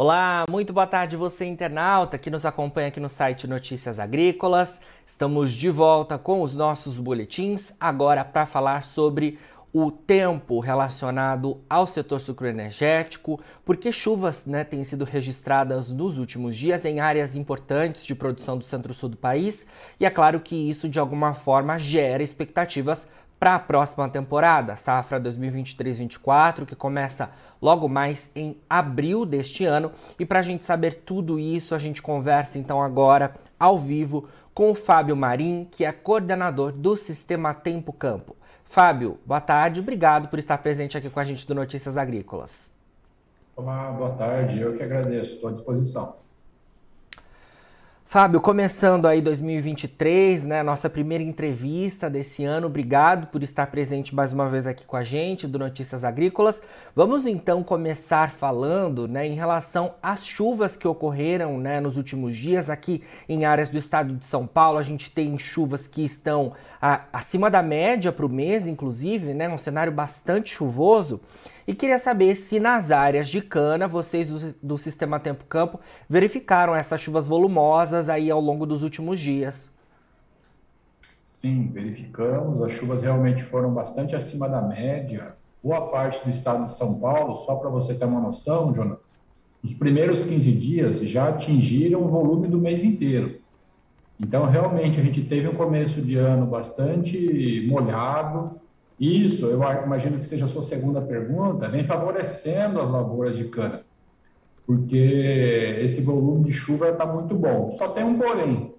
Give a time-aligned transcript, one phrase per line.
[0.00, 4.80] Olá, muito boa tarde você internauta que nos acompanha aqui no site Notícias Agrícolas.
[5.04, 9.40] Estamos de volta com os nossos boletins, agora para falar sobre
[9.72, 16.84] o tempo relacionado ao setor sucroenergético, porque chuvas né, têm sido registradas nos últimos dias
[16.84, 19.66] em áreas importantes de produção do centro-sul do país,
[19.98, 23.08] e é claro que isso de alguma forma gera expectativas
[23.38, 27.30] para a próxima temporada, safra 2023-24, que começa
[27.62, 29.92] logo mais em abril deste ano.
[30.18, 34.72] E para a gente saber tudo isso, a gente conversa então agora ao vivo com
[34.72, 38.36] o Fábio Marim, que é coordenador do Sistema Tempo Campo.
[38.64, 42.72] Fábio, boa tarde, obrigado por estar presente aqui com a gente do Notícias Agrícolas.
[43.56, 46.16] Olá, boa tarde, eu que agradeço, estou à disposição.
[48.10, 52.66] Fábio, começando aí 2023, né, nossa primeira entrevista desse ano.
[52.66, 56.62] Obrigado por estar presente mais uma vez aqui com a gente do Notícias Agrícolas.
[56.96, 62.70] Vamos então começar falando, né, em relação às chuvas que ocorreram, né, nos últimos dias
[62.70, 64.78] aqui em áreas do estado de São Paulo.
[64.78, 69.50] A gente tem chuvas que estão a, acima da média para o mês, inclusive, né,
[69.50, 71.20] um cenário bastante chuvoso.
[71.68, 76.74] E queria saber se nas áreas de cana, vocês do, do Sistema Tempo Campo verificaram
[76.74, 79.70] essas chuvas volumosas aí ao longo dos últimos dias.
[81.22, 82.62] Sim, verificamos.
[82.62, 85.34] As chuvas realmente foram bastante acima da média.
[85.62, 89.20] Boa parte do estado de São Paulo, só para você ter uma noção, Jonas,
[89.62, 93.40] nos primeiros 15 dias já atingiram o volume do mês inteiro.
[94.18, 98.58] Então, realmente, a gente teve um começo de ano bastante molhado,
[98.98, 103.82] isso, eu imagino que seja a sua segunda pergunta, vem favorecendo as lavouras de cana,
[104.66, 107.70] porque esse volume de chuva está muito bom.
[107.78, 108.74] Só tem um porém,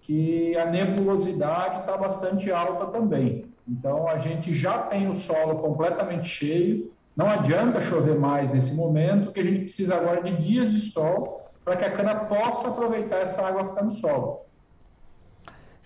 [0.00, 3.46] que a nebulosidade está bastante alta também.
[3.66, 9.32] Então, a gente já tem o solo completamente cheio, não adianta chover mais nesse momento,
[9.32, 13.20] que a gente precisa agora de dias de sol para que a cana possa aproveitar
[13.20, 14.40] essa água que está no solo.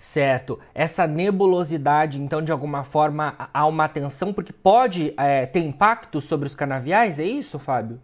[0.09, 0.59] Certo.
[0.75, 6.47] Essa nebulosidade, então, de alguma forma, há uma tensão, porque pode é, ter impacto sobre
[6.47, 8.01] os canaviais, é isso, Fábio?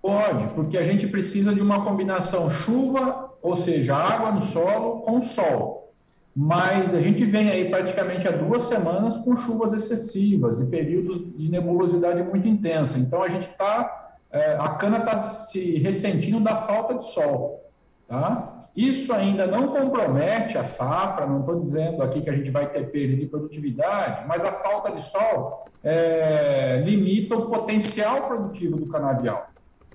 [0.00, 5.20] Pode, porque a gente precisa de uma combinação chuva, ou seja, água no solo, com
[5.20, 5.92] sol.
[6.34, 11.50] Mas a gente vem aí praticamente há duas semanas com chuvas excessivas e períodos de
[11.50, 12.98] nebulosidade muito intensa.
[12.98, 17.62] Então a gente está, é, a cana está se ressentindo da falta de sol.
[18.08, 18.55] Tá?
[18.76, 22.90] Isso ainda não compromete a safra, não estou dizendo aqui que a gente vai ter
[22.90, 29.48] perda de produtividade, mas a falta de sol é, limita o potencial produtivo do canavial.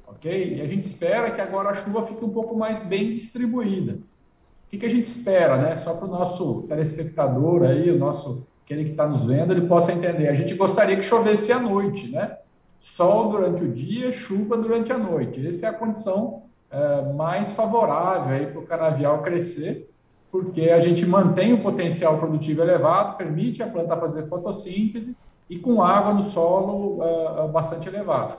[0.07, 0.55] Ok?
[0.55, 3.93] E a gente espera que agora a chuva fique um pouco mais bem distribuída.
[3.93, 5.75] O que, que a gente espera, né?
[5.75, 9.91] Só para o nosso telespectador aí, o nosso aquele que está nos vendo, ele possa
[9.91, 10.29] entender.
[10.29, 12.37] A gente gostaria que chovesse à noite, né?
[12.79, 15.45] Sol durante o dia, chuva durante a noite.
[15.45, 19.89] Essa é a condição é, mais favorável para o canavial crescer,
[20.31, 25.15] porque a gente mantém o potencial produtivo elevado, permite a planta fazer fotossíntese
[25.49, 28.37] e com água no solo é, bastante elevada.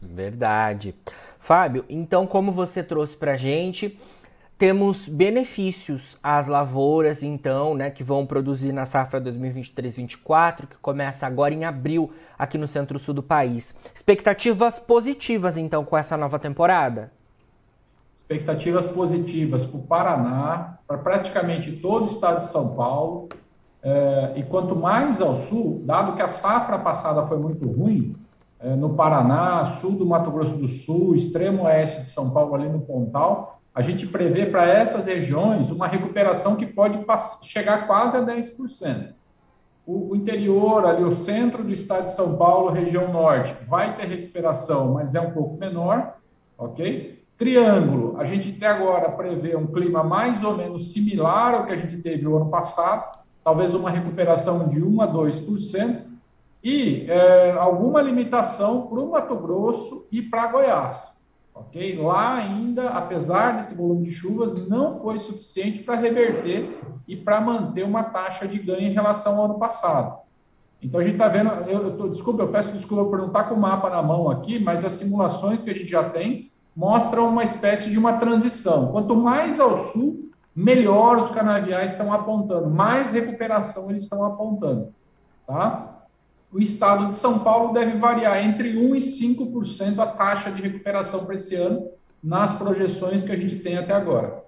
[0.00, 0.94] Verdade.
[1.38, 3.98] Fábio, então, como você trouxe para a gente,
[4.56, 11.54] temos benefícios às lavouras, então, né, que vão produzir na safra 2023-24, que começa agora
[11.54, 13.74] em abril aqui no centro-sul do país.
[13.94, 17.10] Expectativas positivas, então, com essa nova temporada?
[18.30, 23.28] Expectativas positivas para o Paraná, para praticamente todo o estado de São Paulo.
[23.82, 28.14] É, e quanto mais ao sul, dado que a safra passada foi muito ruim,
[28.60, 32.68] é, no Paraná, sul do Mato Grosso do Sul, extremo oeste de São Paulo, ali
[32.68, 37.04] no Pontal, a gente prevê para essas regiões uma recuperação que pode
[37.42, 39.08] chegar quase a 10%.
[39.86, 44.06] O, o interior, ali, o centro do estado de São Paulo, região norte, vai ter
[44.06, 46.16] recuperação, mas é um pouco menor,
[46.58, 47.19] ok?
[47.40, 51.76] Triângulo, a gente até agora prevê um clima mais ou menos similar ao que a
[51.76, 56.02] gente teve o ano passado, talvez uma recuperação de 1 a 2%,
[56.62, 61.18] e é, alguma limitação para o Mato Grosso e para Goiás.
[61.54, 61.96] Ok?
[61.96, 66.78] Lá ainda, apesar desse volume de chuvas, não foi suficiente para reverter
[67.08, 70.18] e para manter uma taxa de ganho em relação ao ano passado.
[70.82, 73.44] Então a gente está vendo, eu, eu tô, desculpa, eu peço desculpa por não estar
[73.44, 76.50] tá com o mapa na mão aqui, mas as simulações que a gente já tem
[76.80, 78.90] mostram uma espécie de uma transição.
[78.90, 84.94] Quanto mais ao sul, melhor os canaviais estão apontando, mais recuperação eles estão apontando.
[85.46, 86.06] Tá?
[86.50, 91.26] O estado de São Paulo deve variar entre 1% e 5% a taxa de recuperação
[91.26, 91.86] para esse ano,
[92.24, 94.42] nas projeções que a gente tem até agora.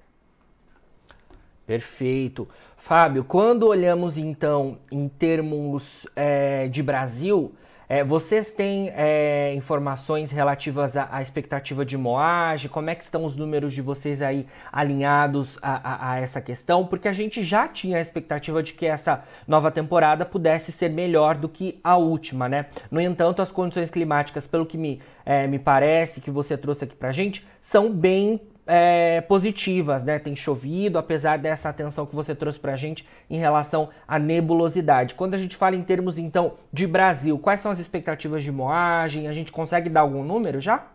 [1.66, 2.48] Perfeito.
[2.78, 7.52] Fábio, quando olhamos então em termos é, de Brasil,
[7.92, 12.70] É, vocês têm é, informações relativas à, à, expectativa de moagem?
[12.70, 16.86] Como é que estão os números de vocês aí alinhados a, a, a, essa questão?
[16.86, 21.34] Porque a gente já tinha a expectativa de que essa nova temporada pudesse ser melhor
[21.34, 22.64] do que a última, né?
[22.90, 26.96] No entanto, as condições climáticas, pelo que me, é, me parece que você trouxe aqui
[26.96, 28.40] pra gente, são bem
[28.74, 30.18] é, positivas, né?
[30.18, 35.14] Tem chovido, apesar dessa atenção que você trouxe para a gente em relação à nebulosidade.
[35.14, 39.28] Quando a gente fala em termos, então, de Brasil, quais são as expectativas de moagem?
[39.28, 40.86] A gente consegue dar algum número já?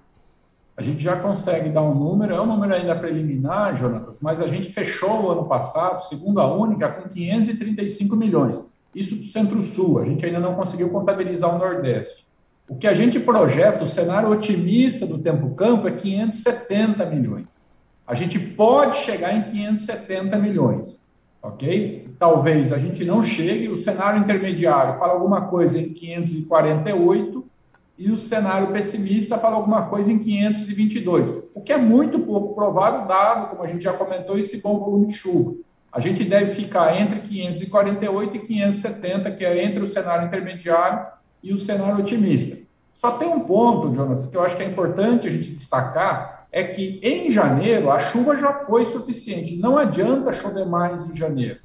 [0.75, 4.47] A gente já consegue dar um número, é um número ainda preliminar, Jonatas, mas a
[4.47, 8.75] gente fechou o ano passado, segundo a única, com 535 milhões.
[8.95, 12.25] Isso do Centro-Sul, a gente ainda não conseguiu contabilizar o Nordeste.
[12.67, 17.66] O que a gente projeta, o cenário otimista do Tempo Campo é 570 milhões.
[18.07, 21.05] A gente pode chegar em 570 milhões,
[21.43, 22.07] ok?
[22.17, 27.45] Talvez a gente não chegue, o cenário intermediário fala alguma coisa em 548
[27.97, 33.05] e o cenário pessimista fala alguma coisa em 522, o que é muito pouco provável,
[33.07, 35.55] dado, como a gente já comentou, esse bom volume de chuva.
[35.91, 41.07] A gente deve ficar entre 548 e 570, que é entre o cenário intermediário
[41.43, 42.57] e o cenário otimista.
[42.93, 46.63] Só tem um ponto, Jonas, que eu acho que é importante a gente destacar, é
[46.63, 49.57] que em janeiro a chuva já foi suficiente.
[49.57, 51.59] Não adianta chover mais em janeiro,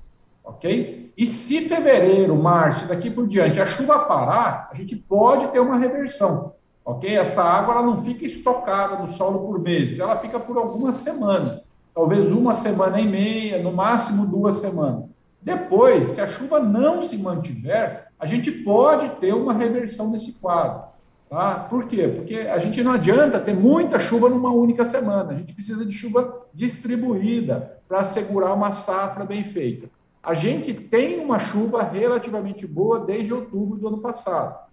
[0.44, 1.12] ok?
[1.16, 5.78] E se fevereiro, março, daqui por diante a chuva parar, a gente pode ter uma
[5.78, 7.14] reversão, ok?
[7.16, 11.62] Essa água ela não fica estocada no solo por meses, ela fica por algumas semanas,
[11.94, 15.04] talvez uma semana e meia, no máximo duas semanas.
[15.40, 20.91] Depois, se a chuva não se mantiver, a gente pode ter uma reversão nesse quadro.
[21.32, 21.60] Tá?
[21.60, 22.06] Por quê?
[22.08, 25.30] Porque a gente não adianta ter muita chuva numa única semana.
[25.30, 29.88] A gente precisa de chuva distribuída para assegurar uma safra bem feita.
[30.22, 34.68] A gente tem uma chuva relativamente boa desde outubro do ano passado.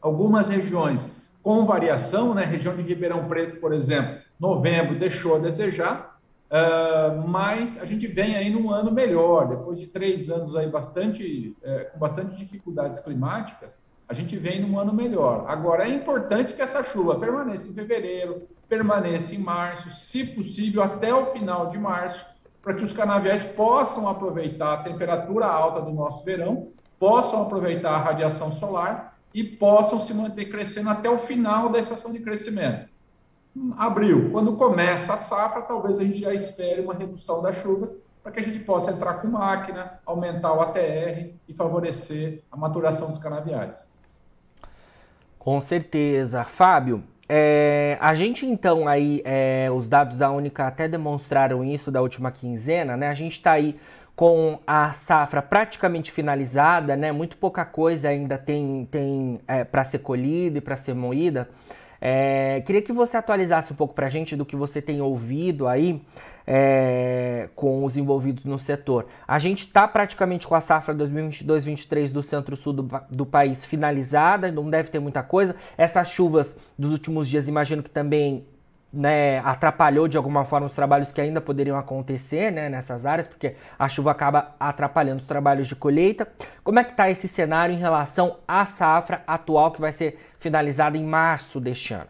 [0.00, 2.46] Algumas regiões com variação, né?
[2.46, 6.08] região de Ribeirão Preto, por exemplo, novembro deixou a desejar,
[6.50, 11.56] Uh, mas a gente vem aí num ano melhor, depois de três anos aí bastante,
[11.62, 13.78] é, com bastante dificuldades climáticas,
[14.10, 15.44] a gente vem num ano melhor.
[15.46, 21.14] Agora, é importante que essa chuva permaneça em fevereiro, permaneça em março, se possível até
[21.14, 22.26] o final de março,
[22.60, 27.98] para que os canaviais possam aproveitar a temperatura alta do nosso verão, possam aproveitar a
[27.98, 32.90] radiação solar e possam se manter crescendo até o final da estação de crescimento
[33.76, 38.32] abril, quando começa a safra, talvez a gente já espere uma redução das chuvas para
[38.32, 43.18] que a gente possa entrar com máquina, aumentar o ATR e favorecer a maturação dos
[43.18, 43.89] canaviais.
[45.40, 46.44] Com certeza.
[46.44, 52.02] Fábio, é, a gente então aí, é, os dados da Única até demonstraram isso da
[52.02, 53.08] última quinzena, né?
[53.08, 53.80] A gente está aí
[54.14, 57.10] com a safra praticamente finalizada, né?
[57.10, 61.48] Muito pouca coisa ainda tem, tem é, para ser colhida e para ser moída.
[62.00, 65.68] É, queria que você atualizasse um pouco para a gente do que você tem ouvido
[65.68, 66.02] aí
[66.46, 69.06] é, com os envolvidos no setor.
[69.28, 74.68] A gente está praticamente com a safra 2022-23 do centro-sul do, do, país finalizada, não
[74.68, 75.54] deve ter muita coisa.
[75.76, 78.44] Essas chuvas dos últimos dias, imagino que também
[78.92, 83.54] né, atrapalhou de alguma forma os trabalhos que ainda poderiam acontecer né, nessas áreas, porque
[83.78, 86.26] a chuva acaba atrapalhando os trabalhos de colheita.
[86.64, 90.96] Como é que está esse cenário em relação à safra atual que vai ser finalizada
[90.96, 92.08] em março deste ano?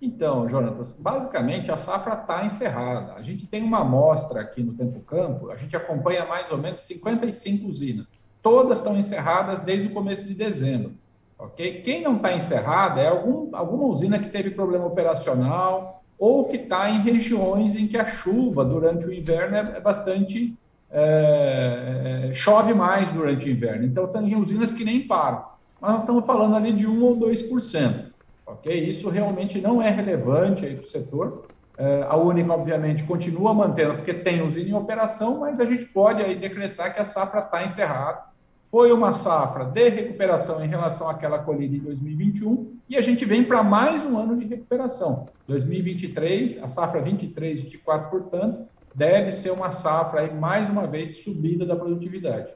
[0.00, 3.12] Então, Jonatas, basicamente a safra está encerrada.
[3.12, 6.80] A gente tem uma amostra aqui no Tempo Campo, a gente acompanha mais ou menos
[6.80, 8.12] 55 usinas.
[8.42, 10.94] Todas estão encerradas desde o começo de dezembro.
[11.38, 11.82] Ok?
[11.82, 16.90] Quem não está encerrada é algum, alguma usina que teve problema operacional ou que está
[16.90, 20.56] em regiões em que a chuva durante o inverno é, é bastante.
[20.90, 23.84] É, chove mais durante o inverno.
[23.86, 25.51] Então, tem usinas que nem param.
[25.82, 28.12] Mas nós estamos falando ali de 1 ou 2%.
[28.46, 28.72] Ok?
[28.72, 31.46] Isso realmente não é relevante para o setor.
[31.76, 36.22] É, a Única, obviamente, continua mantendo, porque tem usina em operação, mas a gente pode
[36.22, 38.32] aí decretar que a safra está encerrada
[38.72, 43.44] foi uma safra de recuperação em relação àquela colhida em 2021 e a gente vem
[43.44, 45.26] para mais um ano de recuperação.
[45.46, 51.66] 2023, a safra 23, 24, portanto, deve ser uma safra aí mais uma vez subida
[51.66, 52.48] da produtividade.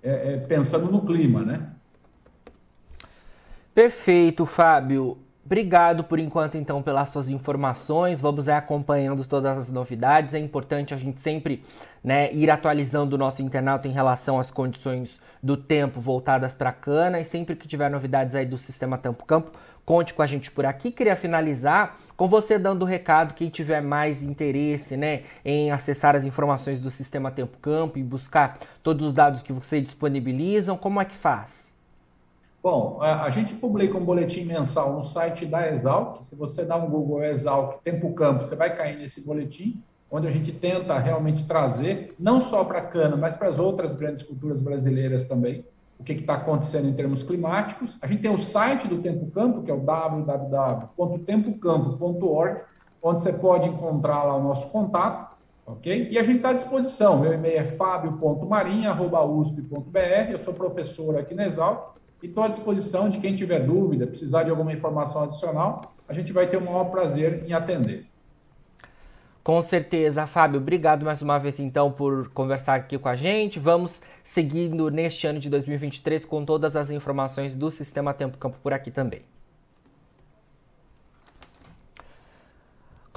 [0.00, 1.69] É, é, pensando no clima, né?
[3.80, 5.16] Perfeito, Fábio.
[5.42, 8.20] Obrigado por enquanto, então, pelas suas informações.
[8.20, 10.34] Vamos aí acompanhando todas as novidades.
[10.34, 11.64] É importante a gente sempre
[12.04, 16.74] né, ir atualizando o nosso internauta em relação às condições do tempo voltadas para a
[16.74, 17.20] cana.
[17.20, 19.52] E sempre que tiver novidades aí do sistema Tempo Campo,
[19.86, 20.92] conte com a gente por aqui.
[20.92, 26.26] Queria finalizar com você dando o recado, quem tiver mais interesse né, em acessar as
[26.26, 31.06] informações do sistema Tempo Campo e buscar todos os dados que você disponibilizam, como é
[31.06, 31.69] que faz?
[32.62, 36.22] Bom, a, gente publica um boletim mensal no site da Exalc.
[36.22, 40.30] Se você dá um Google Exalc Tempo Campo, você vai cair nesse boletim, onde a
[40.30, 44.60] gente tenta realmente trazer, não só para a cana, mas para as outras grandes culturas
[44.60, 45.64] brasileiras também,
[45.98, 47.96] o que está acontecendo em termos climáticos.
[48.02, 52.60] A gente tem o site do Tempo Campo, que é o www.tempocampo.org,
[53.02, 55.34] onde você pode encontrar lá o nosso contato,
[55.66, 56.08] ok?
[56.10, 57.20] E a gente está à disposição.
[57.20, 63.18] Meu e-mail é fabio.marinha.usp.br, eu sou professor aqui na Exalc, e estou à disposição de
[63.18, 67.44] quem tiver dúvida, precisar de alguma informação adicional, a gente vai ter o maior prazer
[67.46, 68.06] em atender.
[69.42, 73.58] Com certeza, Fábio, obrigado mais uma vez então por conversar aqui com a gente.
[73.58, 78.74] Vamos seguindo neste ano de 2023 com todas as informações do Sistema Tempo Campo por
[78.74, 79.22] aqui também.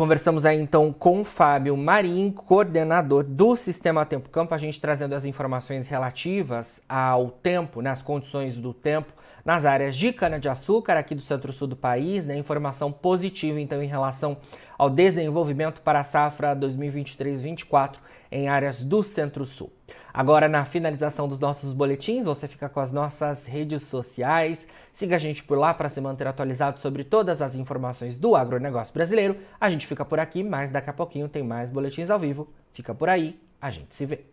[0.04, 5.24] Conversamos aí então com Fábio Marim, coordenador do Sistema Tempo Campo, a gente trazendo as
[5.24, 9.14] informações relativas ao tempo, né, as condições do tempo
[9.46, 14.36] nas áreas de cana-de-açúcar aqui do centro-sul do país, né, informação positiva então em relação
[14.78, 17.96] ao desenvolvimento para a safra 2023-24
[18.30, 19.72] em áreas do Centro-Sul.
[20.14, 24.68] Agora, na finalização dos nossos boletins, você fica com as nossas redes sociais.
[24.92, 28.94] Siga a gente por lá para se manter atualizado sobre todas as informações do agronegócio
[28.94, 29.36] brasileiro.
[29.60, 32.48] A gente fica por aqui, mas daqui a pouquinho tem mais boletins ao vivo.
[32.74, 34.33] Fica por aí, a gente se vê.